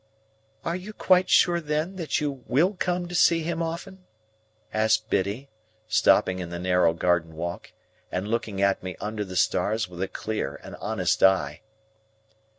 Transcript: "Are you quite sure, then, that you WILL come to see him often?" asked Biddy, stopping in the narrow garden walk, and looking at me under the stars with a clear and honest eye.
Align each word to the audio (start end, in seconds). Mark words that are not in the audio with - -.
"Are 0.65 0.75
you 0.75 0.93
quite 0.93 1.29
sure, 1.29 1.61
then, 1.61 1.95
that 1.97 2.19
you 2.19 2.41
WILL 2.47 2.73
come 2.79 3.07
to 3.07 3.13
see 3.13 3.43
him 3.43 3.61
often?" 3.61 4.03
asked 4.73 5.11
Biddy, 5.11 5.47
stopping 5.87 6.39
in 6.39 6.49
the 6.49 6.57
narrow 6.57 6.93
garden 6.95 7.35
walk, 7.35 7.71
and 8.11 8.27
looking 8.27 8.63
at 8.63 8.81
me 8.81 8.95
under 8.99 9.23
the 9.23 9.35
stars 9.35 9.87
with 9.87 10.01
a 10.01 10.07
clear 10.07 10.59
and 10.63 10.75
honest 10.77 11.21
eye. 11.21 11.61